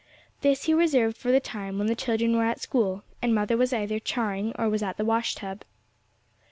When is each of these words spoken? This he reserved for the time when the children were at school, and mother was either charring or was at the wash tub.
This 0.41 0.63
he 0.63 0.73
reserved 0.73 1.15
for 1.15 1.31
the 1.31 1.39
time 1.39 1.77
when 1.77 1.85
the 1.85 1.93
children 1.93 2.35
were 2.35 2.43
at 2.45 2.59
school, 2.59 3.03
and 3.21 3.35
mother 3.35 3.55
was 3.55 3.71
either 3.71 3.99
charring 3.99 4.51
or 4.57 4.67
was 4.67 4.81
at 4.81 4.97
the 4.97 5.05
wash 5.05 5.35
tub. 5.35 5.61